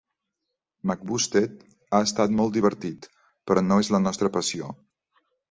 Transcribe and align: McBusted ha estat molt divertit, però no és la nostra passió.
McBusted 0.91 1.61
ha 1.97 1.99
estat 2.07 2.33
molt 2.39 2.57
divertit, 2.57 3.07
però 3.51 3.65
no 3.67 3.79
és 3.85 3.93
la 3.99 4.01
nostra 4.09 4.33
passió. 4.41 4.73